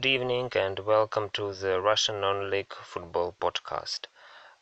Uh, 0.00 0.02
good 0.02 0.08
evening 0.08 0.50
and 0.54 0.78
welcome 0.78 1.28
to 1.28 1.52
the 1.52 1.78
Russian 1.78 2.22
non-league 2.22 2.72
football 2.72 3.34
podcast. 3.38 4.06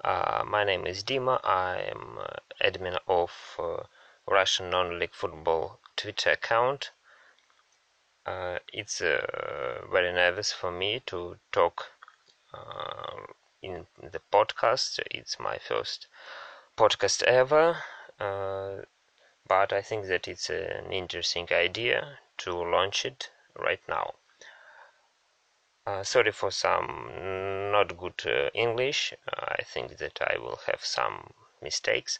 Uh, 0.02 0.42
my 0.44 0.64
name 0.64 0.84
is 0.84 1.04
Dima. 1.04 1.38
I 1.44 1.78
am 1.92 2.18
uh, 2.18 2.26
admin 2.60 2.98
of 3.06 3.30
uh, 3.56 3.84
Russian 4.26 4.68
non-league 4.70 5.14
football 5.14 5.78
Twitter 5.96 6.32
account. 6.32 6.90
Uh, 8.26 8.58
it's 8.72 9.00
uh, 9.00 9.82
very 9.92 10.12
nervous 10.12 10.52
for 10.52 10.72
me 10.72 10.98
to 11.06 11.38
talk 11.52 11.86
in 13.62 13.86
the 14.02 14.20
podcast. 14.32 14.98
It's 15.08 15.38
my 15.38 15.58
first 15.58 16.08
podcast 16.76 17.22
ever, 17.22 17.76
but 19.46 19.72
I 19.72 19.82
think 19.82 20.06
that 20.06 20.26
it's 20.26 20.50
an 20.50 20.90
interesting 20.92 21.46
idea 21.52 22.18
to 22.38 22.52
launch 22.56 23.04
it 23.04 23.30
right 23.56 23.80
now. 23.88 24.14
Uh, 25.88 26.04
sorry 26.04 26.32
for 26.32 26.50
some 26.50 27.08
not 27.72 27.96
good 27.96 28.20
uh, 28.26 28.50
English. 28.52 29.14
Uh, 29.26 29.46
I 29.58 29.62
think 29.62 29.96
that 29.96 30.20
I 30.20 30.36
will 30.36 30.60
have 30.66 30.84
some 30.84 31.32
mistakes. 31.62 32.18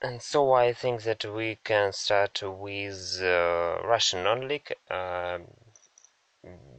And 0.00 0.22
so 0.22 0.52
I 0.54 0.72
think 0.72 1.02
that 1.02 1.26
we 1.26 1.56
can 1.56 1.92
start 1.92 2.42
with 2.42 3.20
uh, 3.20 3.80
Russian 3.84 4.24
non-league. 4.24 4.74
Uh, 4.88 5.40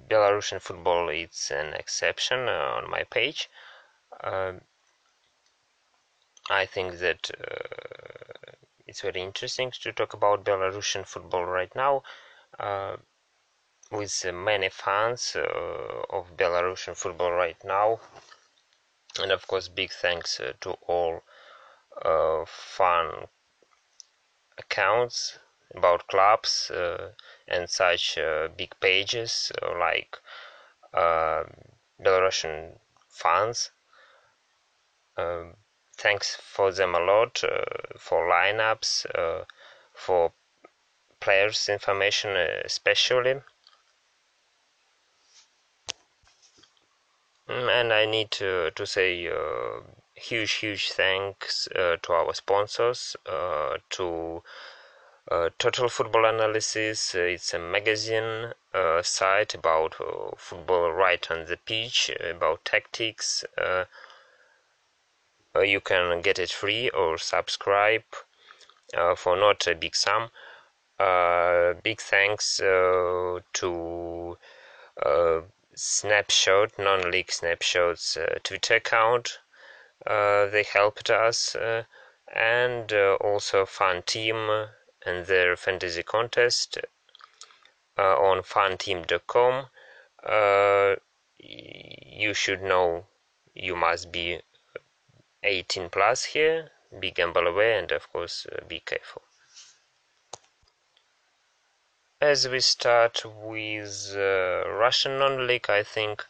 Belarusian 0.07 0.59
football 0.59 1.09
is 1.09 1.51
an 1.51 1.75
exception 1.75 2.49
uh, 2.49 2.77
on 2.77 2.89
my 2.89 3.03
page. 3.03 3.47
I 6.49 6.65
think 6.65 6.97
that 6.97 7.29
it's 8.87 9.01
very 9.01 9.21
interesting 9.21 9.69
to 9.69 9.93
talk 9.93 10.15
about 10.15 10.43
Belarusian 10.43 11.05
football 11.05 11.45
right 11.45 11.75
now 11.75 12.01
with 13.91 14.25
many 14.33 14.69
fans 14.69 15.35
uh, 15.35 16.03
of 16.09 16.37
Belarusian 16.37 16.95
football 16.95 17.31
right 17.31 17.61
now. 17.63 17.99
And 19.19 19.31
of 19.31 19.47
course, 19.47 19.67
big 19.67 19.91
thanks 19.91 20.39
uh, 20.39 20.53
to 20.61 20.71
all 20.87 21.23
uh, 22.03 22.45
fan 22.45 23.27
accounts 24.57 25.39
about 25.75 26.07
clubs 26.07 26.71
and 27.47 27.69
such 27.69 28.17
big 28.57 28.75
pages 28.79 29.51
like 29.63 30.17
Belarusian 30.93 32.79
fans. 33.09 33.71
Um, 35.17 35.57
thanks 35.97 36.35
for 36.35 36.71
them 36.71 36.95
a 36.95 36.99
lot 36.99 37.43
uh, 37.43 37.65
for 37.97 38.29
lineups 38.29 39.05
uh, 39.13 39.43
for 39.93 40.31
players 41.19 41.67
information 41.67 42.37
especially 42.63 43.41
and 47.49 47.91
I 47.91 48.05
need 48.05 48.29
to, 48.31 48.71
to 48.71 48.85
say 48.85 49.27
uh, 49.27 49.81
huge, 50.13 50.51
huge 50.53 50.91
thanks 50.91 51.67
uh, 51.75 51.97
to 52.03 52.13
our 52.13 52.33
sponsors, 52.35 53.15
uh, 53.25 53.77
to 53.91 54.43
uh, 55.31 55.49
Total 55.57 55.89
Football 55.89 56.25
Analysis. 56.25 57.15
Uh, 57.15 57.21
it's 57.21 57.53
a 57.53 57.59
magazine 57.59 58.53
site 59.01 59.55
about 59.55 59.95
football 60.37 60.91
right 60.91 61.29
on 61.31 61.45
the 61.45 61.57
pitch, 61.57 62.11
about 62.23 62.65
tactics. 62.65 63.43
you 65.63 65.79
can 65.81 66.21
get 66.21 66.37
it 66.37 66.51
free 66.51 66.89
or 66.89 67.17
subscribe 67.17 68.03
for 69.15 69.35
not 69.35 69.65
a 69.65 69.73
big 69.73 69.95
sum. 69.95 70.29
big 71.83 71.99
thanks 71.99 72.57
to 72.57 74.37
snapshot 75.81 76.77
non-league 76.77 77.31
snapshots 77.31 78.17
uh, 78.17 78.37
twitter 78.43 78.75
account 78.75 79.39
uh, 80.05 80.45
they 80.47 80.63
helped 80.63 81.09
us 81.09 81.55
uh, 81.55 81.83
and 82.33 82.91
also 83.21 83.65
FanTeam 83.65 84.69
and 85.05 85.25
their 85.25 85.55
fantasy 85.55 86.03
contest 86.03 86.77
on 87.97 88.41
fanteam.com 88.41 89.67
you 91.39 92.33
should 92.33 92.61
know 92.61 93.05
you 93.53 93.75
must 93.75 94.11
be 94.11 94.41
18 95.43 95.89
plus 95.89 96.25
here. 96.25 96.71
BeGambleAware 96.93 97.79
and 97.79 97.91
of 97.91 98.11
course 98.11 98.45
uh, 98.51 98.65
be 98.67 98.79
careful 98.81 99.21
as 102.21 102.49
we 102.49 102.59
start 102.59 103.23
with 103.23 104.13
uh, 104.13 104.69
Russian 104.69 105.19
non-league, 105.19 105.69
I 105.69 105.83
think 105.83 106.25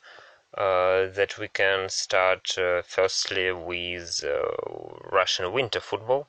uh, 0.56 1.08
that 1.08 1.38
we 1.40 1.48
can 1.48 1.90
start 1.90 2.58
uh, 2.60 2.84
firstly 2.84 3.52
with 3.52 4.24
uh, 4.24 5.10
Russian 5.12 5.52
winter 5.52 5.80
football 5.80 6.28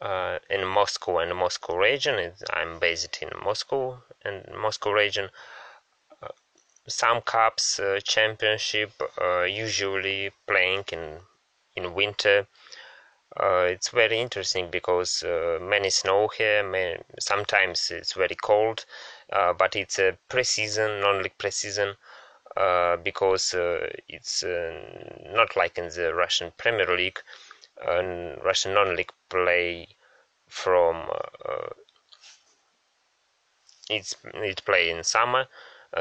uh, 0.00 0.38
in 0.48 0.64
Moscow 0.66 1.18
and 1.18 1.36
Moscow 1.36 1.76
region. 1.76 2.32
I'm 2.50 2.78
based 2.78 3.18
in 3.20 3.30
Moscow 3.44 4.02
and 4.24 4.44
Moscow 4.56 4.92
region. 4.92 5.28
Uh, 6.22 6.28
some 6.86 7.20
cups, 7.20 7.80
championship, 8.04 8.92
usually 9.46 10.30
playing 10.46 10.84
in 10.92 11.18
in 11.76 11.94
winter 11.94 12.46
uh, 13.36 13.66
it's 13.68 13.90
very 13.90 14.18
interesting 14.18 14.70
because 14.70 15.22
uh, 15.22 15.58
many 15.60 15.90
snow 15.90 16.28
here. 16.28 16.98
Sometimes 17.20 17.90
it's 17.90 18.14
very 18.14 18.34
cold, 18.34 18.84
uh, 19.32 19.52
but 19.52 19.76
it's 19.76 19.98
a 19.98 20.16
pre-season, 20.28 21.00
non-league 21.00 21.36
pre-season, 21.38 21.94
uh, 22.56 22.96
because 22.96 23.54
uh, 23.54 23.86
it's 24.08 24.42
uh, 24.42 24.72
not 25.32 25.56
like 25.56 25.78
in 25.78 25.88
the 25.88 26.12
Russian 26.14 26.52
Premier 26.56 26.96
League. 26.96 27.20
Russian 27.80 28.74
non-league 28.74 29.12
play 29.28 29.88
from 30.48 31.08
it's 33.90 34.16
it 34.34 34.64
play 34.64 34.90
in 34.90 35.04
summer, 35.04 35.46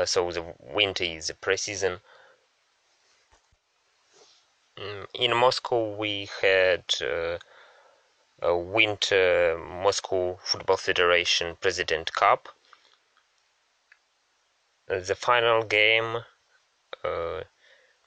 so 0.06 0.32
the 0.32 0.44
winter 0.60 1.04
is 1.04 1.28
the 1.28 1.36
pre-season 1.36 2.00
in 5.14 5.36
Moscow, 5.36 5.96
we 5.96 6.30
had 6.42 6.84
uh, 7.02 7.38
a 8.42 8.56
Winter 8.56 9.58
Moscow 9.58 10.40
Football 10.44 10.78
Federation 10.78 11.58
President 11.60 12.14
Cup. 12.14 12.50
The 14.88 15.16
final 15.16 15.64
game 15.64 16.18
uh, 17.04 17.42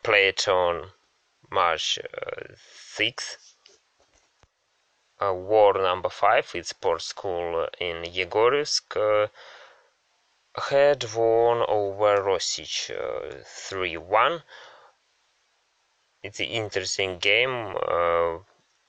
played 0.02 0.48
on 0.48 0.90
March 1.50 1.98
uh, 1.98 2.54
6th. 2.96 3.36
Uh, 5.20 5.34
war 5.34 5.74
number 5.74 6.08
5, 6.08 6.52
it's 6.54 6.70
sports 6.70 7.06
school 7.06 7.68
in 7.78 8.04
Yegorivsk, 8.04 8.96
uh, 8.96 9.28
had 10.70 11.04
won 11.14 11.62
over 11.68 12.22
Rosich 12.22 12.90
uh, 12.90 13.42
3 13.44 13.98
1 13.98 14.42
it's 16.22 16.40
an 16.40 16.46
interesting 16.46 17.18
game. 17.18 17.74
Uh, 17.76 18.38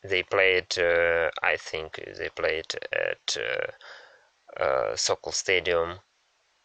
they 0.03 0.23
played, 0.23 0.77
uh, 0.77 1.29
I 1.41 1.55
think, 1.57 2.03
they 2.17 2.29
played 2.29 2.73
at 2.91 3.37
uh, 3.37 4.61
uh 4.61 4.95
Sokol 4.95 5.31
Stadium 5.31 5.99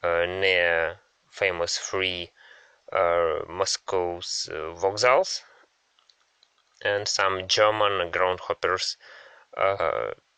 uh, 0.03 0.27
near 0.27 0.99
famous 1.31 1.79
free 1.79 2.31
uh, 2.93 3.41
Moscow's 3.49 4.49
Vokzals, 4.53 5.43
and 6.83 7.07
some 7.07 7.47
German 7.47 8.11
groundhoppers 8.11 8.97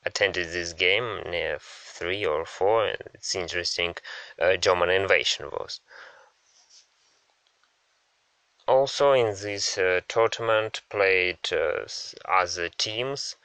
attended 0.04 0.48
this 0.48 0.72
game 0.72 1.22
near 1.26 1.58
three 1.60 2.24
or 2.24 2.44
four. 2.44 2.92
It's 3.14 3.34
interesting. 3.34 3.94
German 4.60 4.90
invasion 4.90 5.50
was 5.50 5.80
also 8.68 9.12
in 9.12 9.28
this 9.28 9.78
uh, 9.78 10.00
tournament 10.08 10.82
played 10.90 11.38
uh, 11.52 11.86
other 12.26 12.68
teams. 12.68 13.36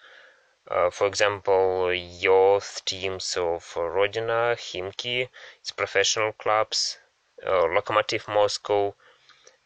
Uh, 0.68 0.90
for 0.90 1.08
example, 1.08 1.94
youth 1.94 2.82
teams 2.86 3.36
of 3.38 3.64
Rodina, 3.76 4.56
Khimki, 4.58 5.30
its 5.62 5.72
professional 5.72 6.34
clubs, 6.34 6.98
Lokomotiv 7.46 8.28
Moscow 8.28 8.96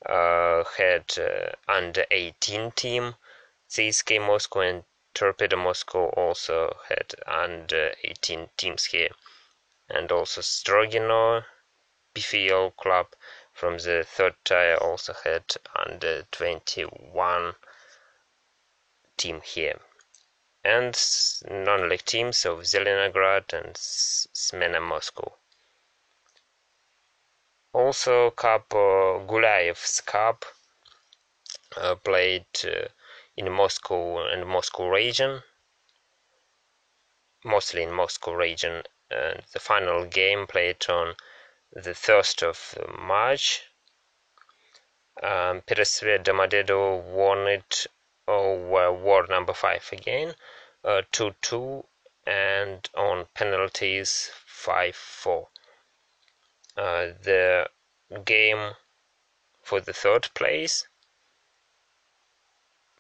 had 0.06 1.06
under 1.68 2.06
18 2.12 2.72
team, 2.72 3.16
CSK 3.70 4.22
Moscow 4.22 4.60
and 4.62 4.84
Torpedo 5.14 5.58
Moscow 5.58 6.10
also 6.10 6.78
had 6.88 7.16
under 7.26 7.94
18 8.04 8.50
teams 8.58 8.86
here, 8.86 9.10
and 9.90 10.12
also 10.12 10.42
Strogino, 10.42 11.44
PFL 12.16 12.76
club 12.76 13.08
from 13.58 13.80
the 13.80 14.06
third 14.08 14.36
tier 14.46 14.78
also 14.80 15.14
had 15.24 15.44
under 15.76 16.22
21 16.30 17.56
team 19.18 19.42
here 19.42 19.80
and 20.64 20.96
non-league 21.50 22.06
teams 22.06 22.46
of 22.46 22.60
Zelenograd 22.60 23.54
and 23.54 23.74
Smena 23.74 24.80
Moscow. 24.80 25.34
Also, 27.74 28.30
Cup 28.30 28.72
uh, 28.76 29.26
Gulyaev's 29.26 30.02
Cup 30.02 30.46
uh, 31.76 31.96
played 31.96 32.46
uh, 32.64 32.90
in 33.36 33.52
Moscow 33.52 34.28
and 34.28 34.46
Moscow 34.48 34.88
region, 34.88 35.42
mostly 37.44 37.82
in 37.82 37.92
Moscow 37.92 38.34
region, 38.34 38.84
and 39.10 39.42
the 39.52 39.60
final 39.60 40.06
game 40.06 40.46
played 40.46 40.86
on 40.90 41.16
the 41.78 41.94
1st 41.94 42.42
of 42.42 43.00
March. 43.00 43.62
Um, 45.22 45.62
Peresvet 45.62 46.24
Domodedovo 46.24 47.04
won 47.04 47.48
it 47.48 47.86
over 48.28 48.92
war 48.92 49.28
number 49.28 49.54
5 49.54 49.90
again, 49.92 50.34
2 51.12 51.36
2, 51.40 51.86
and 52.26 52.90
on 52.96 53.28
penalties 53.36 54.32
5 54.48 54.96
4. 54.96 55.50
Uh, 56.76 56.84
the 57.22 57.70
game 58.26 58.76
for 59.62 59.80
the 59.80 59.94
third 59.94 60.30
place 60.34 60.88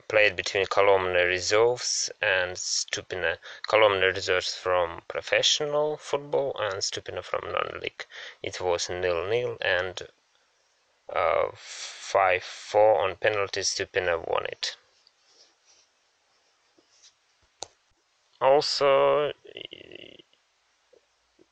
played 0.08 0.36
between 0.36 0.66
Kolomna 0.66 1.26
Reserves 1.26 2.10
and 2.22 2.56
Stupina. 2.56 3.38
Kolomna 3.68 4.14
Reserves 4.14 4.56
from 4.56 5.02
professional 5.08 5.98
football 5.98 6.56
and 6.60 6.82
Stupina 6.82 7.24
from 7.24 7.52
non-league. 7.52 8.06
It 8.42 8.62
was 8.62 8.90
nil-nil 8.90 9.58
and 9.62 10.02
uh, 11.14 11.48
5-4 11.54 12.76
on 12.76 13.16
penalties. 13.18 13.70
Stupina 13.76 14.18
won 14.28 14.46
it. 14.46 14.76
Also, 18.40 19.34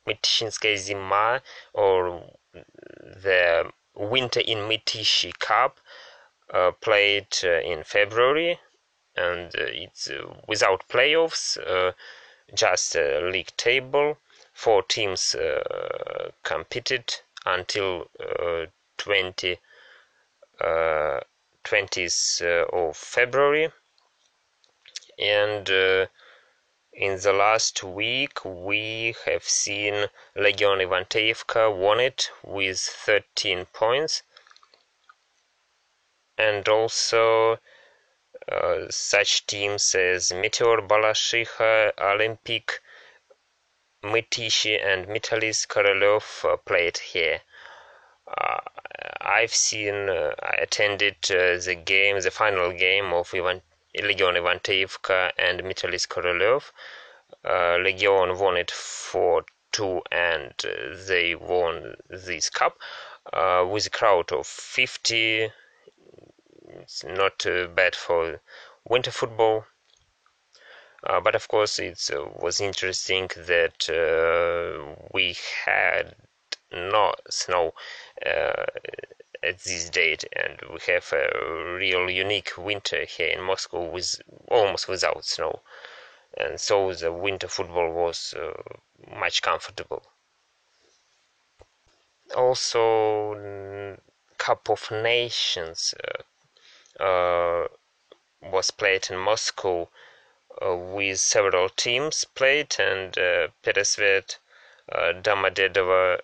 Mytishinskaya 0.06 0.76
Zima 0.76 1.42
or 1.74 2.22
the 2.52 3.70
Winter 3.94 4.40
in 4.40 4.58
Mytishchi 4.68 5.36
Cup 5.38 5.80
uh, 5.80 5.82
played 6.80 7.26
uh, 7.44 7.60
in 7.60 7.82
February 7.84 8.60
and 9.16 9.46
uh, 9.56 9.64
it's 9.66 10.10
uh, 10.10 10.34
without 10.46 10.86
playoffs, 10.88 11.56
uh, 11.66 11.92
just 12.54 12.94
a 12.94 13.20
league 13.20 13.50
table. 13.56 14.18
Four 14.52 14.82
teams 14.82 15.34
uh, 15.34 16.30
competed 16.42 17.14
until 17.44 18.08
20, 18.98 19.58
20th 20.60 22.42
of 22.72 22.96
February 22.96 23.70
and 25.18 25.68
in 26.98 27.20
the 27.20 27.32
last 27.34 27.84
week, 27.84 28.42
we 28.42 29.14
have 29.26 29.44
seen 29.44 30.08
Legion 30.34 30.78
Ivanteyevka 30.78 31.76
won 31.76 32.00
it 32.00 32.30
with 32.42 32.80
13 32.80 33.66
points, 33.66 34.22
and 36.38 36.68
also 36.68 37.58
uh, 38.50 38.86
such 38.90 39.46
teams 39.46 39.94
as 39.94 40.32
Meteor 40.32 40.82
Balashikha, 40.82 41.92
Olympic, 41.98 42.80
Mytishchi, 44.04 44.78
and 44.80 45.06
Metalist 45.08 45.66
Korolov 45.66 46.44
uh, 46.44 46.56
played 46.58 46.98
here. 46.98 47.40
Uh, 48.28 48.60
I've 49.20 49.54
seen, 49.54 50.08
uh, 50.08 50.34
I 50.40 50.56
attended 50.62 51.16
uh, 51.30 51.58
the 51.58 51.74
game, 51.84 52.20
the 52.20 52.30
final 52.30 52.72
game 52.72 53.12
of 53.12 53.34
Ivan 53.34 53.62
Legion 53.94 54.36
Ivanteyevka 54.36 55.32
and 55.38 55.62
Metalist 55.62 56.08
Korolov. 56.08 56.70
Uh, 57.44 57.78
Legion 57.78 58.38
won 58.38 58.56
it 58.56 58.70
4 58.70 59.44
2 59.72 60.02
and 60.12 60.54
they 61.08 61.34
won 61.34 61.96
this 62.08 62.50
cup 62.50 62.78
with 63.32 63.86
a 63.86 63.90
crowd 63.90 64.30
of 64.32 64.46
50. 64.46 65.52
It's 66.86 67.02
not 67.02 67.44
bad 67.74 67.96
for 67.96 68.40
winter 68.84 69.10
football. 69.10 69.66
Uh, 71.02 71.20
but 71.20 71.34
of 71.34 71.48
course, 71.48 71.80
it 71.80 72.10
uh, 72.14 72.26
was 72.36 72.60
interesting 72.60 73.28
that 73.36 73.90
uh, 73.90 74.94
we 75.12 75.36
had 75.64 76.14
no 76.70 77.12
snow 77.28 77.74
at 78.22 79.58
this 79.64 79.90
date. 79.90 80.26
And 80.36 80.60
we 80.70 80.78
have 80.86 81.12
a 81.12 81.74
real 81.74 82.08
unique 82.08 82.52
winter 82.56 83.04
here 83.04 83.30
in 83.30 83.42
Moscow 83.42 83.90
with 83.90 84.22
almost 84.46 84.86
without 84.86 85.24
snow. 85.24 85.62
And 86.38 86.60
so 86.60 86.94
the 86.94 87.12
winter 87.12 87.48
football 87.48 87.90
was 87.90 88.32
uh, 88.32 88.62
much 89.10 89.42
comfortable. 89.42 90.06
Also 92.36 93.98
Cup 94.38 94.70
of 94.70 94.90
Nations 94.92 95.92
uh, 96.04 96.18
uh, 96.18 96.22
was 96.98 98.70
played 98.70 99.08
in 99.10 99.18
Moscow 99.18 99.88
uh, 100.62 100.74
with 100.74 101.20
several 101.20 101.68
teams 101.68 102.24
played 102.24 102.74
and 102.78 103.18
uh, 103.18 103.48
Peresvet 103.62 104.38
uh, 104.90 105.12
Domodedovo 105.20 106.20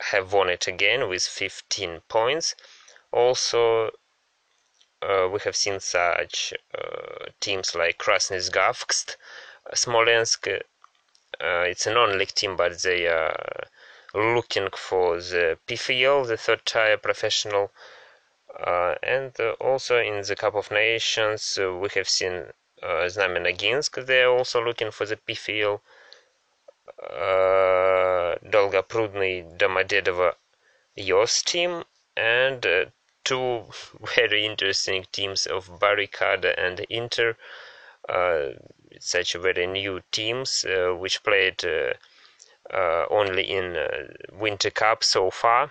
have 0.00 0.32
won 0.32 0.48
it 0.48 0.68
again 0.68 1.08
with 1.08 1.24
15 1.24 2.02
points. 2.08 2.54
Also, 3.10 3.90
uh, 5.02 5.28
we 5.32 5.40
have 5.40 5.56
seen 5.56 5.80
such 5.80 6.54
uh, 6.76 7.26
teams 7.40 7.74
like 7.74 7.98
Krasnizhgavsk, 7.98 9.16
Smolensk. 9.74 10.46
Uh, 10.48 10.60
it's 11.40 11.86
a 11.86 11.92
non-league 11.92 12.34
team, 12.34 12.56
but 12.56 12.80
they 12.82 13.06
are 13.06 13.66
looking 14.14 14.68
for 14.70 15.16
the 15.16 15.58
PFL, 15.66 16.26
the 16.26 16.36
third 16.36 16.64
tier 16.64 16.96
professional. 16.96 17.72
Uh, 18.56 18.94
and 19.02 19.38
uh, 19.40 19.52
also 19.60 19.98
in 19.98 20.22
the 20.22 20.36
Cup 20.36 20.54
of 20.54 20.70
Nations, 20.70 21.58
uh, 21.60 21.72
we 21.74 21.88
have 21.94 22.08
seen 22.08 22.52
uh, 22.82 23.06
Znamya 23.06 23.42
Noginsk. 23.42 24.06
They 24.06 24.22
are 24.22 24.30
also 24.30 24.64
looking 24.64 24.90
for 24.90 25.06
the 25.06 25.16
PFL. 25.16 25.80
Dolgoprudny 28.50 29.56
Domodedovo 29.56 30.34
Yos 30.96 31.42
team 31.42 31.84
and 32.16 32.64
uh, 32.66 32.86
two 33.24 33.64
very 34.16 34.44
interesting 34.44 35.06
teams 35.12 35.46
of 35.46 35.78
Barricada 35.78 36.54
and 36.58 36.80
Inter, 36.88 37.36
uh, 38.08 38.48
such 38.98 39.34
very 39.34 39.66
new 39.66 40.00
teams 40.10 40.64
uh, 40.64 40.94
which 40.94 41.22
played 41.22 41.62
uh, 41.64 41.92
uh, 42.72 43.06
only 43.10 43.44
in 43.44 43.76
uh, 43.76 44.08
Winter 44.32 44.70
Cup 44.70 45.04
so 45.04 45.30
far. 45.30 45.70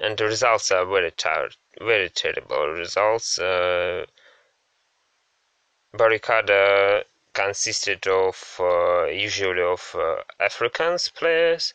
And 0.00 0.16
the 0.18 0.24
results 0.24 0.70
are 0.72 0.84
very 0.84 1.10
ter- 1.10 1.50
very 1.80 2.08
terrible 2.08 2.68
results. 2.68 3.38
Uh, 3.38 4.06
Barricada 5.92 7.04
consisted 7.32 8.06
of 8.06 8.56
uh, 8.60 9.04
usually 9.06 9.62
of 9.62 9.94
uh, 9.98 10.22
Africans 10.40 11.08
players, 11.08 11.74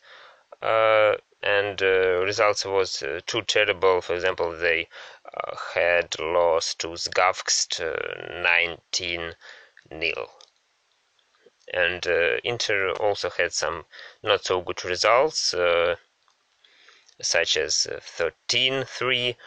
uh, 0.62 1.14
and 1.42 1.82
uh, 1.82 2.24
results 2.26 2.66
was 2.66 3.02
uh, 3.04 3.22
too 3.26 3.42
terrible. 3.44 4.02
For 4.02 4.16
example, 4.16 4.58
they 4.58 4.88
had 5.74 6.20
lost 6.20 6.80
to 6.80 6.88
Zgavkst 6.90 7.80
19 8.44 9.36
nil. 9.92 10.32
And 11.72 12.06
Inter 12.44 12.92
also 12.94 13.30
had 13.30 13.54
some 13.54 13.86
not 14.24 14.44
so 14.44 14.62
good 14.62 14.84
results, 14.84 15.54
such 17.22 17.58
as 17.58 17.88
13 18.02 18.84
3 18.86 19.38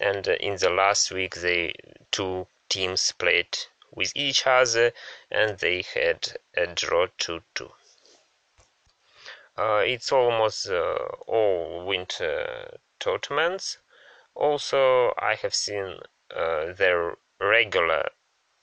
and 0.00 0.26
in 0.26 0.56
the 0.56 0.70
last 0.70 1.10
week 1.10 1.36
the 1.36 1.74
two 2.10 2.46
teams 2.68 3.12
played 3.12 3.58
with 3.92 4.12
each 4.14 4.46
other 4.46 4.92
and 5.30 5.58
they 5.58 5.82
had 5.82 6.36
a 6.56 6.66
draw 6.66 7.06
2 7.18 7.42
2. 7.54 7.70
Uh, 9.58 9.82
it's 9.84 10.10
almost 10.12 10.68
uh, 10.68 10.94
all 11.26 11.84
winter 11.84 12.78
tournaments. 12.98 13.78
Also, 14.34 15.12
I 15.18 15.34
have 15.34 15.54
seen 15.54 15.98
uh, 16.34 16.72
their 16.72 17.16
regular 17.40 18.10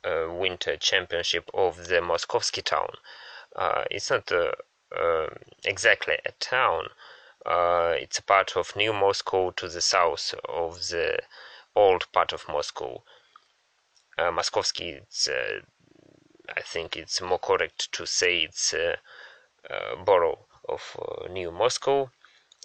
uh, 0.03 0.27
winter 0.29 0.77
championship 0.77 1.49
of 1.53 1.87
the 1.87 2.01
Moskovsky 2.01 2.63
town. 2.63 2.89
Uh, 3.55 3.83
it's 3.91 4.09
not 4.09 4.31
uh, 4.31 4.53
um, 4.97 5.37
exactly 5.65 6.17
a 6.25 6.31
town. 6.39 6.87
It's 7.47 8.19
a 8.19 8.23
part 8.23 8.57
of 8.57 8.75
New 8.75 8.93
Moscow 8.93 9.51
to 9.51 9.67
the 9.67 9.81
south 9.81 10.33
of 10.47 10.75
the 10.89 11.19
old 11.75 12.11
part 12.11 12.33
of 12.33 12.47
Moscow 12.47 13.03
uh, 14.17 14.31
Moskovsky, 14.31 14.93
it's, 15.01 15.27
uh, 15.27 15.59
I 16.55 16.61
think 16.61 16.97
it's 16.97 17.21
more 17.21 17.39
correct 17.39 17.91
to 17.93 18.05
say 18.05 18.39
it's 18.39 18.73
a 18.73 18.97
borough 20.03 20.47
of 20.67 20.97
uh, 20.99 21.27
New 21.27 21.51
Moscow. 21.51 22.09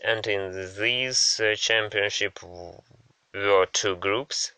And 0.02 0.26
in 0.26 0.52
this 0.52 1.38
uh, 1.40 1.54
championship 1.56 2.42
were 2.42 3.66
two 3.66 3.96
groups. 3.96 4.52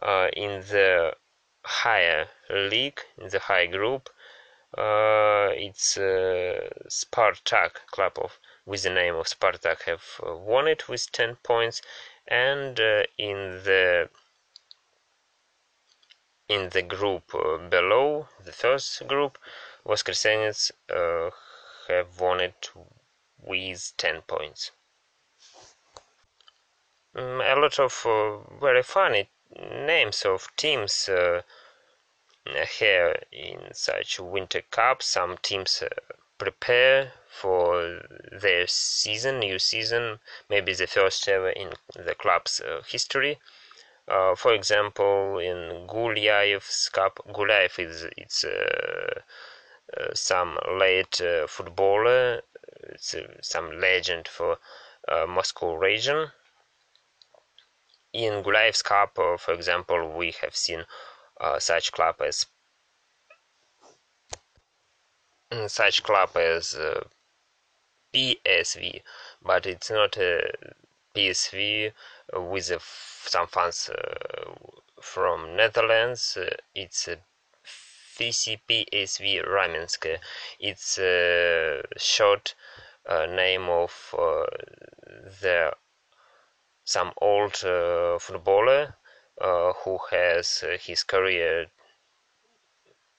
Uh, 0.00 0.28
in 0.32 0.60
the 0.60 1.16
higher 1.64 2.28
league, 2.48 3.00
in 3.18 3.28
the 3.28 3.40
high 3.40 3.66
group, 3.66 4.10
Uh, 4.76 5.48
it's 5.54 5.96
uh, 5.96 6.68
Spartak 6.88 7.86
club 7.90 8.18
of 8.18 8.38
with 8.68 8.82
the 8.82 8.90
name 8.90 9.14
of 9.14 9.26
Spartak 9.26 9.84
have 9.84 10.04
uh, 10.22 10.36
won 10.36 10.68
it 10.68 10.88
with 10.88 11.10
10 11.10 11.36
points, 11.36 11.80
and 12.26 12.78
uh, 12.78 13.02
in 13.16 13.62
the 13.64 14.10
in 16.48 16.68
the 16.68 16.82
group 16.82 17.34
uh, 17.34 17.56
below 17.56 18.28
the 18.44 18.52
first 18.52 19.06
group, 19.08 19.38
Voskresenets 19.86 20.70
uh, 20.90 21.30
have 21.88 22.20
won 22.20 22.40
it 22.40 22.70
with 23.42 23.92
10 23.96 24.20
points. 24.22 24.70
Mm, 27.16 27.56
a 27.56 27.58
lot 27.58 27.78
of 27.78 28.06
very 28.60 28.82
funny 28.82 29.30
names 29.58 30.26
of 30.26 30.54
teams 30.56 31.08
here 32.78 33.22
in 33.32 33.72
such 33.72 34.20
winter 34.20 34.62
cup 34.70 35.02
some 35.02 35.38
teams 35.38 35.82
uh, 35.82 35.88
prepare 36.38 37.12
for 37.40 38.00
their 38.42 38.66
season 38.66 39.38
new 39.38 39.58
season 39.58 40.18
maybe 40.48 40.72
the 40.74 40.86
first 40.86 41.28
ever 41.28 41.50
in 41.50 41.70
the 41.94 42.14
club's 42.14 42.60
uh, 42.60 42.82
history. 42.86 43.38
Uh, 44.08 44.34
for 44.34 44.52
example 44.54 45.38
in 45.38 45.86
Gulyaev's 45.86 46.88
cup 46.88 47.20
Gulyaev 47.36 47.78
is 47.78 48.06
it's 48.16 48.44
uh, 48.44 49.20
uh, 49.96 50.14
some 50.14 50.58
late 50.78 51.20
uh, 51.20 51.46
footballer 51.46 52.42
it's 52.94 53.14
some 53.42 53.78
legend 53.80 54.28
for 54.28 54.58
Moscow 55.26 55.74
region. 55.74 56.30
In 58.12 58.42
Gulyaev's 58.42 58.82
cup 58.82 59.14
for 59.14 59.52
example 59.52 60.00
we 60.16 60.34
have 60.42 60.56
seen 60.56 60.84
uh, 61.40 61.58
such 61.58 61.92
club 61.92 62.16
as 62.20 62.46
such 65.66 66.02
club 66.02 66.36
as 66.36 66.74
uh, 66.74 67.04
PSV, 68.12 69.02
but 69.42 69.66
it's 69.66 69.90
not 69.90 70.16
a 70.16 70.52
PSV 71.14 71.92
with 72.32 72.70
a 72.70 72.80
some 72.80 73.46
fans 73.46 73.90
uh, 73.90 74.54
from 75.00 75.56
Netherlands. 75.56 76.36
Uh, 76.40 76.50
it's 76.74 77.08
a 77.08 77.18
VCPSV 78.18 79.46
Ramensk. 79.46 80.18
It's 80.58 80.98
a 80.98 81.82
short 81.96 82.54
uh, 83.06 83.26
name 83.26 83.68
of 83.68 84.14
uh, 84.18 84.44
the 85.40 85.72
some 86.84 87.12
old 87.20 87.56
footballer 87.56 88.94
uh, 89.40 89.72
who 89.84 89.98
has 90.10 90.64
uh, 90.66 90.76
his 90.80 91.04
career 91.04 91.66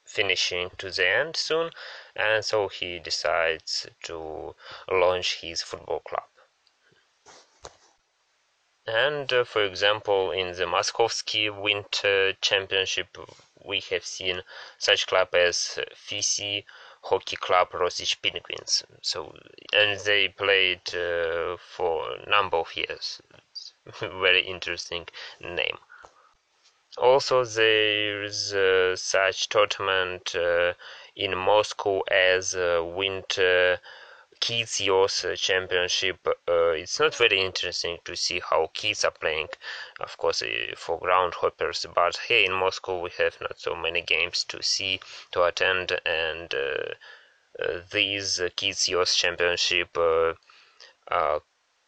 finishing 0.10 0.72
to 0.76 0.90
the 0.90 1.08
end 1.08 1.36
soon, 1.36 1.70
and 2.16 2.44
so 2.44 2.68
he 2.68 2.98
decides 2.98 3.86
to 4.02 4.56
launch 4.90 5.42
his 5.42 5.62
football 5.62 6.00
club. 6.00 6.24
And 8.88 9.32
uh, 9.32 9.44
for 9.44 9.64
example, 9.64 10.32
in 10.32 10.54
the 10.54 10.66
Moskovsky 10.66 11.50
Winter 11.50 12.34
Championship, 12.42 13.16
we 13.64 13.82
have 13.92 14.04
seen 14.04 14.42
such 14.80 15.06
club 15.06 15.36
as 15.36 15.78
FISI 15.96 16.66
Hockey 17.04 17.36
Club 17.36 17.70
Rosich 17.72 18.20
Penguins. 18.20 18.84
So, 19.04 19.36
and 19.74 20.00
they 20.00 20.30
played 20.30 20.96
uh, 20.96 21.58
for 21.58 22.16
a 22.16 22.30
number 22.30 22.58
of 22.58 22.76
years. 22.76 23.22
Very 24.00 24.42
interesting 24.42 25.08
name 25.40 25.78
also 26.98 27.46
there's 27.46 28.54
uh, 28.54 28.96
such 28.96 29.50
tournament 29.50 30.36
uh, 30.36 30.74
in 31.16 31.38
Moscow 31.38 32.02
as 32.02 32.56
uh, 32.56 32.84
Winter 32.84 33.80
Kids 34.40 34.80
Youth 34.80 35.26
Championship. 35.36 36.26
Uh, 36.26 36.72
it's 36.72 37.00
not 37.00 37.14
very 37.16 37.42
interesting 37.42 37.98
to 38.06 38.16
see 38.16 38.40
how 38.40 38.72
kids 38.74 39.04
are 39.06 39.12
playing, 39.12 39.50
of 40.00 40.18
course, 40.18 40.42
uh, 40.42 40.74
for 40.76 41.00
groundhoppers. 41.00 41.86
But 41.94 42.18
here 42.28 42.46
in 42.46 42.54
Moscow, 42.54 43.00
we 43.02 43.12
have 43.18 43.40
not 43.42 43.60
so 43.60 43.76
many 43.76 44.02
games 44.02 44.44
to 44.46 44.64
see, 44.64 45.00
to 45.32 45.44
attend, 45.44 46.00
and 46.06 46.54
uh, 46.54 47.82
these 47.92 48.42
Kids 48.56 48.88
Youth 48.88 49.14
Championship 49.14 49.98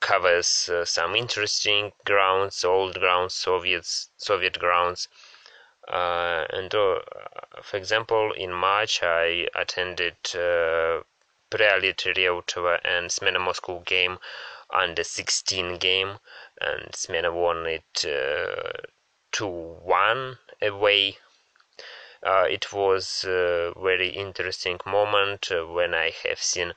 covers 0.01 0.67
uh, 0.67 0.83
some 0.83 1.15
interesting 1.15 1.93
grounds, 2.05 2.65
old 2.65 2.99
grounds, 2.99 3.33
Soviets, 3.33 4.09
Soviet 4.17 4.59
grounds. 4.59 5.07
Uh, 5.87 6.45
and 6.49 6.73
uh, 6.75 6.99
for 7.61 7.77
example, 7.77 8.33
in 8.33 8.51
March, 8.51 9.01
I 9.03 9.47
attended 9.55 10.15
uh, 10.33 11.03
Prealit 11.49 12.03
Reutova 12.15 12.79
and 12.83 13.09
Smena 13.09 13.39
Moscow 13.39 13.79
game 13.79 14.19
under 14.73 15.03
16 15.03 15.77
game, 15.77 16.19
and 16.59 16.91
Smena 16.93 17.33
won 17.33 17.65
it 17.67 18.05
uh, 18.05 18.71
2 19.31 19.47
1 19.47 20.37
away. 20.61 21.17
Uh, 22.23 22.45
it 22.49 22.71
was 22.71 23.25
a 23.25 23.73
very 23.75 24.09
interesting 24.09 24.79
moment 24.85 25.51
uh, 25.51 25.65
when 25.65 25.93
I 25.93 26.11
have 26.23 26.41
seen 26.41 26.73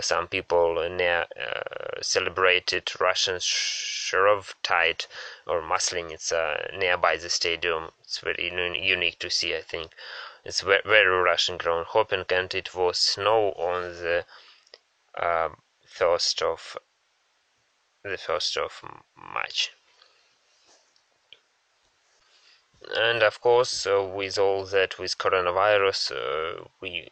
some 0.00 0.28
people 0.28 0.88
near 0.88 1.26
uh, 1.40 2.00
celebrated 2.02 2.90
Russian 3.00 3.36
Shrovetide 3.36 5.06
or 5.46 5.62
Maslenitsa 5.62 6.76
nearby 6.76 7.16
the 7.16 7.30
stadium. 7.30 7.90
It's 8.02 8.18
very 8.18 8.48
unique 8.48 9.18
to 9.20 9.30
see, 9.30 9.54
I 9.54 9.62
think. 9.62 9.92
It's 10.44 10.62
very, 10.62 11.06
Russian 11.06 11.58
ground 11.58 11.86
hopping, 11.90 12.24
and 12.30 12.54
it 12.54 12.74
was 12.74 12.98
snow 12.98 13.52
on 13.52 13.82
the 13.82 14.24
uh, 15.16 15.50
first 15.86 16.42
of 16.42 16.76
the 18.02 18.16
first 18.16 18.56
of 18.56 18.82
March. 19.14 19.72
And 22.96 23.22
of 23.22 23.40
course, 23.40 23.86
uh, 23.86 24.02
with 24.02 24.38
all 24.38 24.64
that, 24.64 24.98
with 24.98 25.18
coronavirus, 25.18 26.12
uh, 26.12 26.64
we 26.80 27.10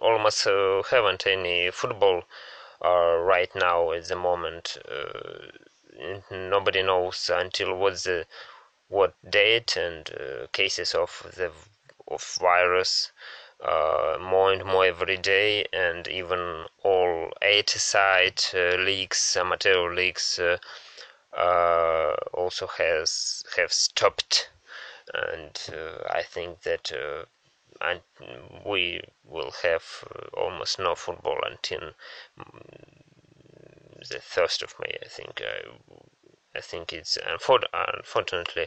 almost 0.00 0.46
uh, 0.46 0.82
haven't 0.90 1.26
any 1.26 1.70
football 1.70 2.24
uh, 2.84 3.16
right 3.16 3.54
now 3.54 3.92
at 3.92 4.06
the 4.08 4.16
moment. 4.16 4.78
Uh, 4.88 5.46
nobody 6.30 6.82
knows 6.82 7.30
until 7.32 7.76
what's 7.76 8.04
the 8.04 8.26
what 8.88 9.14
date 9.28 9.76
and 9.76 10.10
cases 10.52 10.94
of 10.94 11.32
the 11.36 11.52
of 12.08 12.38
virus 12.40 13.12
uh, 13.62 14.16
more 14.20 14.52
and 14.52 14.64
more 14.64 14.86
every 14.86 15.16
day, 15.18 15.66
and 15.72 16.08
even 16.08 16.64
all 16.82 17.30
eight-side 17.42 18.42
uh, 18.54 18.76
leagues, 18.76 19.36
amateur 19.38 19.92
leagues, 19.92 20.38
uh, 20.38 22.14
also 22.32 22.66
has 22.66 23.44
have 23.56 23.72
stopped, 23.72 24.50
and 25.12 25.58
I 26.08 26.22
think 26.22 26.62
that 26.62 26.90
and 27.80 28.00
we 28.64 29.00
will 29.24 29.52
have 29.62 29.84
uh, 30.14 30.40
almost 30.40 30.78
no 30.78 30.94
football 30.94 31.38
until 31.44 31.92
mm, 32.38 34.08
the 34.08 34.20
first 34.20 34.62
of 34.62 34.74
May. 34.80 34.98
I 35.02 35.08
think. 35.08 35.40
Uh, 35.40 35.70
I 36.52 36.60
think 36.60 36.92
it's 36.92 37.16
unfortunately 37.24 38.66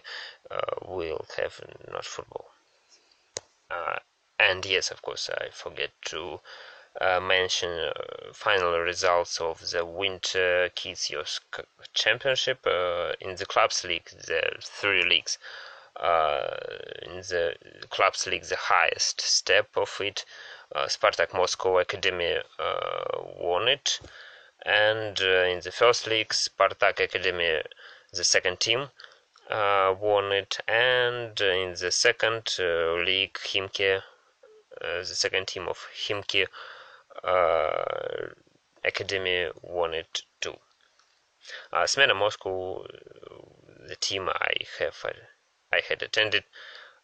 uh, 0.49 0.61
we'll 0.87 1.25
have 1.35 1.59
not 1.91 2.05
football. 2.05 2.51
Uh, 3.69 3.99
and 4.39 4.65
yes, 4.65 4.89
of 4.89 5.01
course, 5.01 5.29
I 5.29 5.49
forget 5.49 5.91
to 6.05 6.39
uh, 7.01 7.19
mention 7.19 7.71
uh, 7.71 8.31
final 8.33 8.79
results 8.79 9.41
of 9.41 9.69
the 9.71 9.85
Winter 9.85 10.69
Kids 10.75 11.11
Championship 11.93 12.65
in 13.19 13.35
the 13.35 13.45
clubs 13.45 13.83
league. 13.83 14.09
The 14.11 14.55
three 14.61 15.03
leagues 15.03 15.37
uh, 15.95 16.47
in 17.03 17.17
the 17.17 17.55
clubs 17.89 18.27
league 18.27 18.43
the 18.43 18.55
highest 18.55 19.21
step 19.21 19.67
of 19.75 19.95
it. 19.99 20.25
Uh, 20.73 20.87
Spartak 20.87 21.33
Moscow 21.33 21.77
Academy 21.79 22.37
uh, 22.57 23.03
won 23.39 23.67
it, 23.67 23.99
and 24.65 25.19
in 25.19 25.59
the 25.59 25.71
first 25.71 26.07
league, 26.07 26.29
Spartak 26.29 26.99
Academy, 26.99 27.61
the 28.11 28.23
second 28.23 28.59
team, 28.59 28.89
uh, 29.49 29.93
won 29.99 30.31
it, 30.31 30.57
and 30.67 31.39
in 31.41 31.75
the 31.79 31.91
second 31.91 32.55
uh, 32.59 32.93
league, 32.93 33.33
Khimki, 33.33 33.97
uh, 33.97 34.01
the 34.81 35.05
second 35.05 35.47
team 35.47 35.67
of 35.67 35.77
Khimki 35.95 36.47
Academy 38.83 39.49
won 39.61 39.93
it 39.93 40.23
too. 40.41 40.55
Uh, 41.71 41.83
Smena 41.83 42.15
Moscow, 42.15 42.85
the 43.87 43.95
team 43.95 44.29
I 44.29 44.53
have 44.79 44.95
had 45.81 46.01
attended 46.01 46.43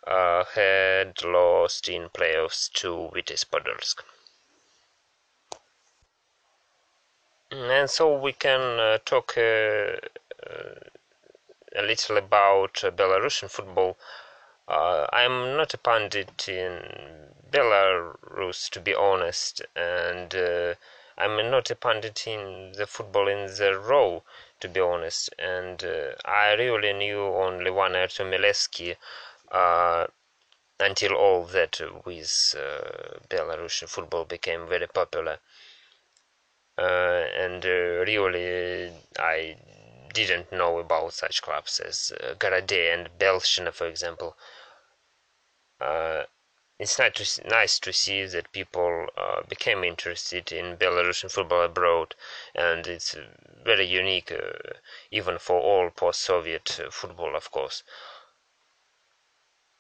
uh, 0.06 0.44
had 0.46 1.24
lost 1.24 1.90
in 1.90 2.10
playoffs 2.10 2.72
to 2.74 3.10
Vitesse 3.14 3.44
Podolsk. 3.44 4.04
And 7.52 7.90
so 7.90 8.18
we 8.18 8.34
can 8.34 8.80
uh, 8.80 8.98
talk 9.06 9.38
uh, 9.38 9.98
uh 10.46 10.80
a 11.76 11.84
little 11.84 12.18
about 12.18 12.74
Belarusian 12.74 13.50
football. 13.50 13.98
Uh, 14.68 15.08
I'm 15.14 15.56
not 15.56 15.74
a 15.74 15.78
pundit 15.78 16.48
in 16.48 16.82
Belarus, 17.52 18.70
to 18.72 18.80
be 18.80 18.94
honest, 18.94 19.62
and 19.76 20.34
uh, 20.34 20.76
I'm 21.20 21.52
not 21.52 21.70
a 21.70 21.76
pundit 21.76 22.26
in 22.28 22.72
the 22.72 22.88
football 22.88 23.28
in 23.28 23.48
the 23.48 23.78
row, 23.78 24.24
to 24.62 24.70
be 24.70 24.80
honest, 24.80 25.30
and 25.38 25.84
uh, 25.84 26.14
I 26.24 26.54
really 26.54 26.94
knew 26.94 27.22
only 27.22 27.70
one 27.72 27.94
Artem 27.94 28.32
Milevsky 28.32 28.96
uh, 29.52 30.08
until 30.80 31.14
all 31.16 31.44
that 31.48 31.82
with 32.06 32.56
uh, 32.58 33.20
Belarusian 33.28 33.90
football 33.90 34.24
became 34.24 34.66
very 34.66 34.88
popular. 34.88 35.40
Uh, 36.78 37.28
and 37.38 37.66
uh, 37.66 38.06
really, 38.08 38.94
I 39.20 39.58
didn't 40.14 40.54
know 40.54 40.80
about 40.80 41.12
such 41.12 41.42
clubs 41.42 41.82
as 41.82 42.14
uh, 42.24 42.36
and 42.42 43.10
Belshina, 43.20 43.74
for 43.74 43.88
example. 43.88 44.38
Uh, 46.80 46.84
it's 46.84 47.00
nice 47.00 47.36
to, 47.36 47.48
nice 47.48 47.80
to 47.80 47.94
see 47.94 48.26
that 48.26 48.52
people 48.52 49.08
uh, 49.18 49.42
became 49.50 49.84
interested 49.84 50.52
in 50.52 50.78
Belarusian 50.78 51.32
football 51.32 51.64
abroad, 51.64 52.16
and 52.56 52.88
it's 52.88 53.16
very 53.64 53.86
unique, 53.86 54.32
uh, 54.32 54.74
even 55.12 55.38
for 55.38 55.60
all 55.60 55.90
post-Soviet 55.90 56.80
uh, 56.80 56.90
football, 56.90 57.36
of 57.36 57.52
course. 57.52 57.84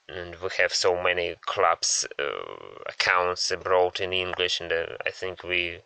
And 0.08 0.36
we 0.42 0.50
have 0.58 0.74
so 0.74 1.02
many 1.02 1.36
clubs 1.46 2.06
uh, 2.18 2.56
accounts 2.88 3.52
abroad 3.52 4.00
in 4.00 4.12
English, 4.12 4.60
and 4.60 4.72
uh, 4.72 4.98
I 5.06 5.12
think 5.12 5.44
we, 5.44 5.82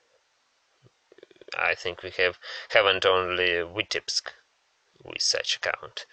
I 1.58 1.76
think 1.76 2.02
we 2.02 2.12
have 2.18 2.40
haven't 2.70 3.06
only 3.06 3.62
Vitebsk 3.62 4.32
with 5.04 5.22
such 5.22 5.58
account. 5.58 6.06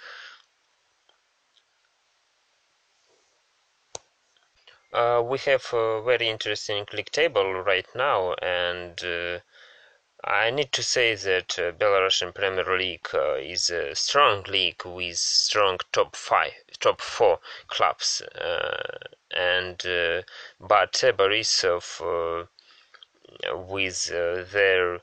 Uh, 4.93 5.23
we 5.25 5.39
have 5.39 5.73
a 5.73 6.03
very 6.03 6.29
interesting 6.29 6.85
league 6.93 7.13
table 7.13 7.55
right 7.63 7.87
now, 7.95 8.33
and 8.43 9.05
uh, 9.05 9.39
I 10.25 10.51
need 10.51 10.73
to 10.73 10.83
say 10.83 11.15
that 11.15 11.57
uh, 11.61 11.71
Belarusian 11.73 12.35
Premier 12.35 12.77
League 12.77 13.07
uh, 13.15 13.35
is 13.35 13.71
a 13.71 13.95
strong 13.95 14.43
league 14.49 14.85
with 14.85 15.17
strong 15.17 15.79
top 15.93 16.17
five, 16.17 16.55
top 16.81 17.01
four 17.01 17.39
clubs, 17.69 18.21
uh, 18.21 18.99
and 19.31 19.81
uh, 19.87 20.23
but 20.61 20.93
Borisov 21.17 22.49
with 23.69 24.07
their 24.09 25.01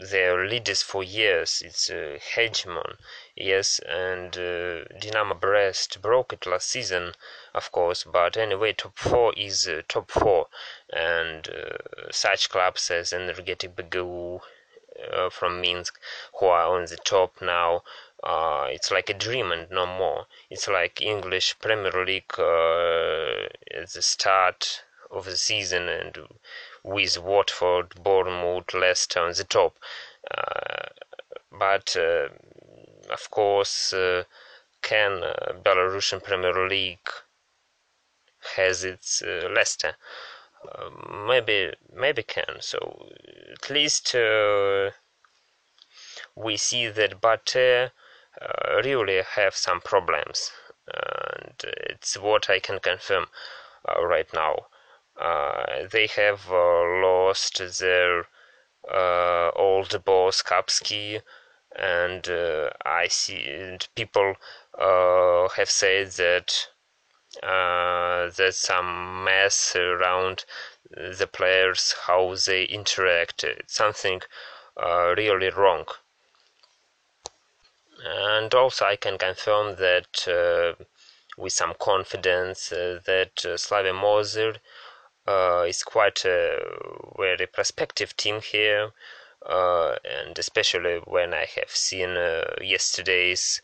their 0.00 0.46
leaders 0.46 0.82
for 0.82 1.02
years. 1.02 1.60
It's 1.64 1.90
a 1.90 2.18
hegemon, 2.18 2.96
yes, 3.40 3.78
and 3.80 4.36
uh, 4.36 4.84
Dynamo 4.98 5.34
Brest 5.34 6.02
broke 6.02 6.32
it 6.32 6.46
last 6.46 6.68
season, 6.68 7.14
of 7.54 7.70
course. 7.70 8.04
But 8.04 8.36
anyway, 8.36 8.72
top 8.72 8.98
four 8.98 9.32
is 9.36 9.68
uh, 9.68 9.82
top 9.88 10.10
four, 10.10 10.48
and 10.92 11.48
uh, 11.48 12.10
such 12.10 12.50
clubs 12.50 12.90
as 12.90 13.12
Energetik 13.12 13.74
BGU 13.74 14.40
uh, 15.12 15.30
from 15.30 15.60
Minsk, 15.60 16.00
who 16.38 16.46
are 16.46 16.76
on 16.76 16.86
the 16.86 16.96
top 16.96 17.40
now. 17.40 17.82
Uh, 18.22 18.66
it's 18.70 18.90
like 18.90 19.08
a 19.08 19.14
dream 19.14 19.52
and 19.52 19.70
no 19.70 19.86
more. 19.86 20.26
It's 20.50 20.66
like 20.66 21.00
English 21.00 21.58
Premier 21.60 22.04
League 22.04 22.34
uh, 22.38 23.46
at 23.72 23.90
the 23.90 24.02
start 24.02 24.82
of 25.10 25.24
the 25.24 25.36
season 25.36 25.88
and 25.88 26.18
with 26.82 27.18
Watford, 27.18 27.94
Bournemouth, 28.02 28.74
Leicester 28.74 29.20
on 29.20 29.32
the 29.32 29.44
top. 29.44 29.76
But 31.52 31.96
of 33.10 33.30
course, 33.30 33.92
uh, 33.92 34.24
can 34.82 35.20
Belarusian 35.64 36.22
Premier 36.22 36.68
League 36.68 37.10
has 38.56 38.84
its 38.84 39.22
Leicester? 39.22 39.96
maybe 41.26 41.72
maybe 41.92 42.22
can. 42.22 42.60
So 42.60 43.08
at 43.52 43.70
least 43.70 44.14
we 46.34 46.56
see 46.56 46.88
that 46.88 47.20
Bate 47.20 47.90
uh, 48.40 48.80
really 48.84 49.22
have 49.22 49.56
some 49.56 49.80
problems, 49.80 50.52
and 50.86 51.54
it's 51.64 52.16
what 52.16 52.48
I 52.48 52.60
can 52.60 52.78
confirm 52.78 53.26
uh, 53.88 54.04
right 54.04 54.32
now. 54.32 54.66
Uh, 55.20 55.86
they 55.90 56.06
have 56.06 56.50
uh, 56.50 56.82
lost 57.02 57.60
their 57.80 58.26
uh, 58.92 59.50
old 59.56 60.04
boss 60.04 60.42
Kapski, 60.42 61.20
and 61.78 62.28
I 62.84 63.08
see 63.08 63.44
and 63.48 63.86
people 63.94 64.34
have 64.78 65.70
said 65.70 66.10
that 66.12 66.68
there's 68.36 68.56
some 68.56 69.24
mess 69.24 69.76
around 69.76 70.44
the 70.90 71.28
players, 71.30 71.94
how 72.06 72.34
they 72.46 72.64
interact. 72.64 73.44
Something 73.66 74.22
uh, 74.76 75.14
really 75.16 75.50
wrong. 75.50 75.86
And 78.04 78.54
also, 78.54 78.84
I 78.84 78.96
can 78.96 79.18
confirm 79.18 79.76
that 79.76 80.26
uh, 80.28 80.84
with 81.36 81.52
some 81.52 81.74
confidence 81.78 82.72
uh, 82.72 83.00
that 83.06 83.44
uh, 83.44 83.56
Slavia 83.56 83.92
Mozyr 83.92 84.56
uh, 85.26 85.64
is 85.68 85.82
quite 85.82 86.24
a 86.24 86.58
very 87.18 87.46
prospective 87.46 88.16
team 88.16 88.40
here, 88.40 88.92
uh, 89.46 89.96
and 90.04 90.38
especially 90.38 90.98
when 91.04 91.34
I 91.34 91.46
have 91.56 91.70
seen 91.70 92.10
uh, 92.10 92.54
yesterday's 92.60 93.60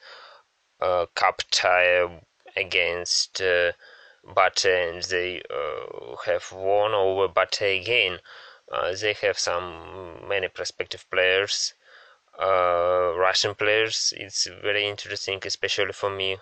uh, 0.81 1.07
cup 1.15 1.43
tie 1.51 2.23
against 2.57 3.41
uh, 3.41 3.73
Bate, 4.35 4.65
and 4.67 5.03
they 5.03 5.43
uh, 5.51 6.17
have 6.27 6.51
won 6.53 6.93
over 6.95 7.29
Bate 7.29 7.81
again. 7.81 8.21
Uh, 8.73 8.95
they 8.95 9.13
have 9.15 9.39
some 9.39 10.27
many 10.27 10.49
prospective 10.49 11.09
players, 11.11 11.75
Russian 12.39 13.55
players. 13.55 14.15
It's 14.17 14.47
very 14.47 14.87
interesting, 14.87 15.41
especially 15.45 15.93
for 15.93 16.11
me 16.11 16.39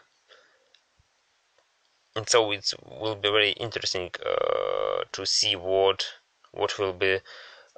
and 2.14 2.28
so 2.28 2.50
it 2.52 2.72
will 2.84 3.14
be 3.14 3.30
very 3.30 3.52
interesting 3.52 4.10
uh, 4.24 5.02
to 5.12 5.24
see 5.24 5.56
what 5.56 6.06
what 6.52 6.78
will 6.78 6.92
be 6.92 7.20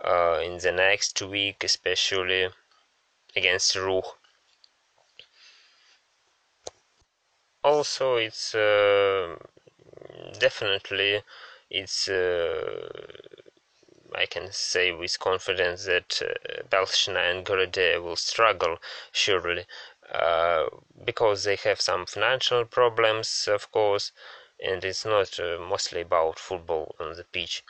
uh, 0.05 0.41
in 0.45 0.59
the 0.59 0.73
next 0.73 1.21
week, 1.23 1.65
especially 1.65 2.49
against 3.37 3.75
Ruch. 3.75 4.05
Also, 7.65 8.17
it's 8.17 8.55
uh, 8.55 9.37
definitely 10.39 11.23
it's 11.71 12.09
uh, 12.09 12.89
I 14.15 14.27
can 14.27 14.53
say 14.53 14.93
with 14.93 15.19
confidence 15.19 15.87
that 15.87 16.23
uh, 16.23 16.63
Belshina 16.71 17.31
and 17.31 17.45
Gorodeya 17.45 18.01
will 18.03 18.17
struggle 18.17 18.79
surely 19.11 19.67
uh, 20.13 20.67
because 21.05 21.45
they 21.45 21.57
have 21.57 21.81
some 21.81 22.07
financial 22.07 22.65
problems, 22.65 23.49
of 23.49 23.73
course, 23.73 24.13
and 24.63 24.85
it's 24.85 25.05
not 25.05 25.41
uh, 25.41 25.59
mostly 25.59 26.03
about 26.03 26.39
football 26.39 26.95
on 27.01 27.15
the 27.15 27.25
pitch. 27.25 27.65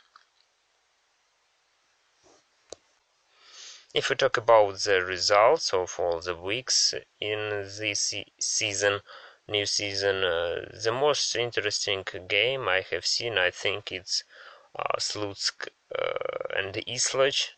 If 3.95 4.09
we 4.09 4.17
talk 4.17 4.35
about 4.35 4.77
the 4.79 5.01
results 5.05 5.73
of 5.73 5.95
all 5.99 6.19
the 6.19 6.35
weeks 6.35 6.93
in 7.21 7.39
this 7.79 8.13
season, 8.37 8.99
new 9.47 9.65
season, 9.65 10.17
uh, 10.25 10.69
the 10.83 10.91
most 10.91 11.33
interesting 11.37 12.03
game 12.27 12.67
I 12.67 12.81
have 12.91 13.05
seen, 13.05 13.37
I 13.37 13.51
think 13.51 13.93
it's 13.93 14.25
uh, 14.77 14.97
Slutsk 14.99 15.69
uh, 15.97 16.59
and 16.59 16.75
Islach 16.85 17.51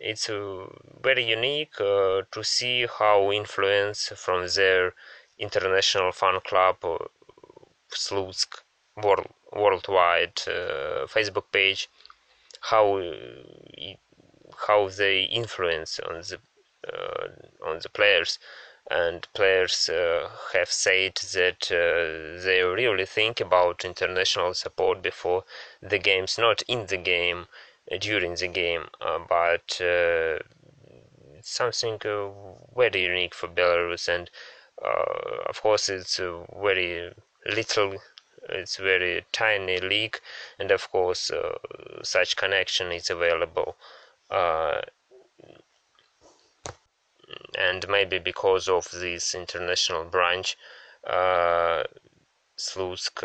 it's 0.00 0.30
uh, 0.30 0.66
very 1.02 1.24
unique 1.24 1.78
uh, 1.78 2.22
to 2.32 2.42
see 2.42 2.86
how 2.86 3.30
influence 3.30 4.14
from 4.16 4.46
their 4.48 4.94
international 5.38 6.10
fan 6.12 6.40
club 6.40 6.76
uh, 6.82 6.96
Slutsk 7.90 8.62
world, 8.96 9.28
worldwide 9.52 10.40
uh, 10.46 11.04
Facebook 11.06 11.52
page 11.52 11.90
how 12.60 12.98
how 14.66 14.88
they 14.88 15.22
influence 15.22 15.98
on 16.00 16.20
the 16.22 16.38
uh, 16.92 17.28
on 17.64 17.80
the 17.80 17.88
players. 17.88 18.38
And 18.88 19.26
players 19.34 19.88
uh, 19.88 20.28
have 20.52 20.70
said 20.70 21.16
that 21.34 21.72
uh, 21.72 22.40
they 22.44 22.62
really 22.62 23.06
think 23.06 23.40
about 23.40 23.84
international 23.84 24.54
support 24.54 25.02
before 25.02 25.44
the 25.82 25.98
games 25.98 26.38
not 26.38 26.62
in 26.68 26.86
the 26.86 26.96
game 26.96 27.48
during 28.00 28.34
the 28.36 28.48
game, 28.48 28.88
uh, 29.00 29.18
but 29.28 29.80
uh, 29.80 30.38
something 31.42 32.00
uh, 32.04 32.30
very 32.76 33.02
unique 33.02 33.34
for 33.34 33.48
Belarus, 33.48 34.08
and 34.08 34.30
of 35.48 35.60
course 35.62 35.88
it's 35.88 36.18
a 36.18 36.44
very 36.60 37.12
little 37.46 37.96
it's 38.48 38.76
very 38.76 39.24
tiny 39.32 39.80
league. 39.80 40.20
And 40.58 40.70
of 40.70 40.90
course 40.90 41.30
uh, 41.30 41.58
such 42.02 42.36
connection 42.36 42.92
is 42.92 43.10
available 43.10 43.76
uh, 44.30 44.80
and 47.58 47.88
maybe 47.88 48.18
because 48.18 48.68
of 48.68 48.88
this 48.90 49.34
international 49.34 50.04
branch 50.04 50.56
uh, 51.06 51.84
Slutsk 52.58 53.22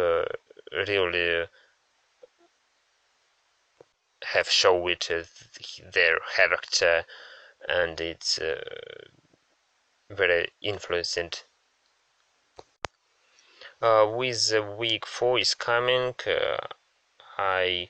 really 0.71 1.47
have 4.23 4.49
showed 4.49 5.05
their 5.93 6.19
character 6.35 7.05
and 7.67 7.99
it's 7.99 8.39
very 10.09 10.49
influenced. 10.61 11.45
Uh, 13.81 14.07
with 14.13 14.53
week 14.77 15.07
four 15.07 15.39
is 15.39 15.55
coming 15.55 16.13
uh, 16.27 16.57
i 17.39 17.89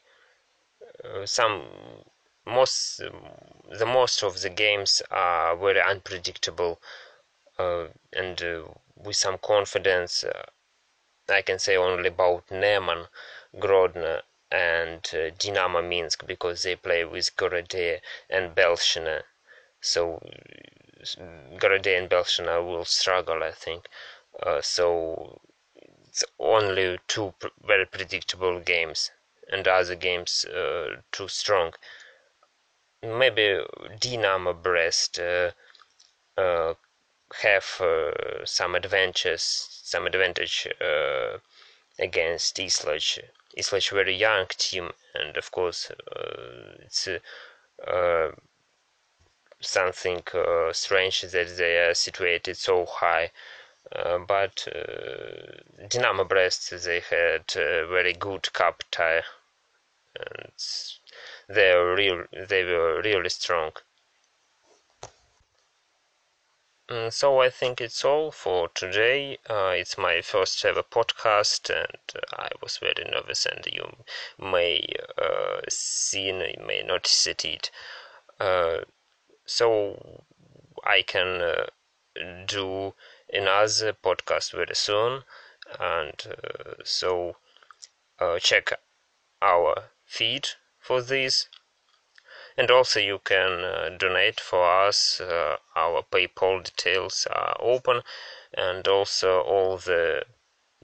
uh, 1.04 1.26
some 1.26 1.66
most 2.46 3.02
the 3.80 3.86
most 3.86 4.24
of 4.24 4.42
the 4.42 4.50
games 4.50 5.02
are 5.12 5.56
very 5.56 5.82
unpredictable 5.82 6.82
uh, 7.60 7.88
and 8.14 8.42
uh, 8.42 8.64
with 8.96 9.16
some 9.16 9.38
confidence 9.38 10.24
uh, 10.24 10.44
i 11.30 11.42
can 11.42 11.60
say 11.60 11.76
only 11.78 12.08
about 12.10 12.48
neman 12.48 13.08
grodno 13.60 14.22
and 14.52 15.02
Dinamo 15.40 15.82
Minsk 15.82 16.26
because 16.28 16.64
they 16.64 16.76
play 16.76 17.06
with 17.06 17.36
Gorodeya 17.38 18.02
and 18.30 18.54
Belshina. 18.54 19.24
So 19.80 20.20
Gorodeya 21.58 22.00
and 22.00 22.10
Belshina 22.10 22.62
will 22.64 22.84
struggle, 22.86 23.44
I 23.44 23.52
think. 23.52 23.88
Uh, 24.44 24.62
so 24.62 25.40
it's 26.08 26.26
only 26.38 27.00
two 27.08 27.34
very 27.64 27.86
predictable 27.86 28.60
games, 28.60 29.12
and 29.48 29.66
other 29.68 29.96
games 29.96 30.44
uh, 30.46 30.98
too 31.12 31.30
strong. 31.30 31.74
Maybe 33.04 33.60
Dynamo 34.00 34.54
Brest 34.54 35.20
uh, 35.20 35.52
uh, 36.38 36.74
have 37.42 37.82
uh, 37.82 38.46
some 38.46 38.76
advantages, 38.76 39.42
some 39.84 40.06
advantage 40.08 40.68
uh, 40.80 41.38
against 42.00 42.58
Islach. 42.58 43.20
Islach 43.58 43.90
very 43.92 44.16
young 44.16 44.46
team, 44.50 44.92
and 45.14 45.36
of 45.38 45.52
course 45.52 45.92
uh, 45.92 46.78
it's 46.82 47.08
something 49.62 50.24
strange 50.72 51.22
that 51.22 51.56
they 51.58 51.78
are 51.78 51.94
situated 51.94 52.58
so 52.58 52.86
high 52.86 53.32
uh, 53.94 54.20
but 54.20 54.68
uh, 54.74 55.88
Dynamo 55.90 56.24
Brest 56.24 56.70
they 56.84 57.02
had 57.02 57.44
a 57.56 57.88
very 57.88 58.14
good 58.14 58.54
cup 58.54 58.84
tie 58.92 59.24
and 60.16 60.52
they 61.48 61.74
were 61.76 61.96
real 61.96 62.26
they 62.32 62.64
were 62.64 63.02
really 63.02 63.30
strong 63.30 63.72
mm, 66.90 67.12
so 67.12 67.40
I 67.42 67.50
think 67.50 67.80
it's 67.82 68.04
all 68.06 68.32
for 68.32 68.68
today. 68.70 69.38
Uh, 69.50 69.74
it's 69.78 69.98
my 69.98 70.22
first 70.22 70.64
ever 70.66 70.84
podcast, 70.84 71.70
and 71.70 71.98
I 72.34 72.50
was 72.62 72.78
very 72.78 73.06
nervous, 73.10 73.46
and 73.46 73.66
you 73.66 74.04
may 74.38 74.86
uh, 75.18 75.62
see, 75.70 76.28
you 76.28 76.64
may 76.68 76.84
notice 76.84 77.28
it. 77.28 77.72
Uh, 78.40 78.82
so 79.46 80.24
I 80.84 81.02
can 81.04 81.42
uh, 81.42 81.66
do 82.48 82.94
another 83.32 83.94
podcast 83.94 84.52
very 84.52 84.76
soon 84.76 85.24
and 85.80 86.28
uh, 86.28 86.74
so 86.84 87.38
uh, 88.20 88.40
check 88.40 88.74
our 89.42 89.92
feed 90.06 90.50
for 90.82 91.02
this 91.02 91.48
and 92.58 92.70
also 92.70 93.00
you 93.00 93.20
can 93.20 93.64
uh, 93.64 93.90
donate 93.98 94.40
for 94.40 94.64
us 94.88 95.22
uh, 95.22 95.58
our 95.76 96.04
paypal 96.04 96.64
details 96.64 97.28
are 97.32 97.56
open 97.60 98.02
and 98.54 98.88
also 98.88 99.42
all 99.42 99.78
the 99.78 100.26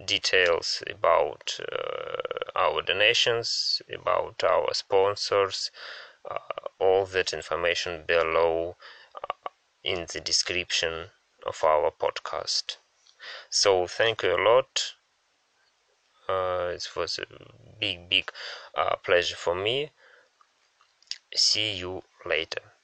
details 0.06 0.84
about 0.88 1.60
uh, 1.72 2.18
our 2.56 2.82
donations 2.82 3.82
about 3.94 4.44
our 4.44 4.74
sponsors 4.74 5.72
uh, 6.30 6.38
all 6.80 7.06
that 7.06 7.34
information 7.34 8.04
below 8.06 8.76
in 9.84 10.06
the 10.14 10.20
description 10.20 11.10
of 11.46 11.64
our 11.64 11.90
podcast. 11.92 12.76
So 13.50 13.88
thank 13.88 14.22
you 14.22 14.36
a 14.36 14.44
lot. 14.44 14.96
It 16.30 16.88
was 16.96 17.20
a 17.20 17.26
big, 17.80 18.10
big 18.10 18.32
uh, 18.76 18.96
pleasure 18.98 19.36
for 19.36 19.56
me. 19.56 19.92
See 21.34 21.72
you 21.78 22.04
later. 22.26 22.77